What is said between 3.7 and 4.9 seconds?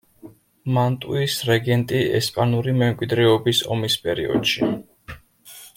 ომის პერიოდში.